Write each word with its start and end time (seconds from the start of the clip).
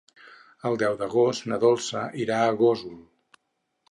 El 0.69 0.77
deu 0.83 0.95
d'agost 1.01 1.45
na 1.51 1.59
Dolça 1.65 2.03
irà 2.25 2.39
a 2.47 2.57
Gósol. 2.63 2.99